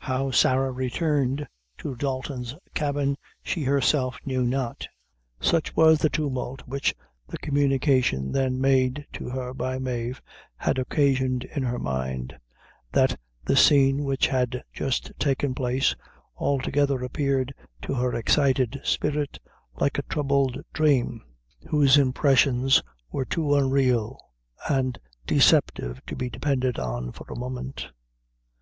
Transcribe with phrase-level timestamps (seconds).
[0.00, 1.48] How Sarah returned
[1.78, 4.86] to Dalton's cabin she herself knew not.
[5.40, 6.94] Such was the tumult which
[7.26, 10.20] the communication then made to her by Mave,
[10.58, 12.36] had occasioned in her mind,
[12.92, 15.96] that, the scene which had just taken place,
[16.36, 19.38] altogether appeared to her excited spirit
[19.80, 21.22] like a troubled dream,
[21.70, 24.18] whose impressions were too unreal
[24.68, 27.88] and deceptive to be depended on for a moment.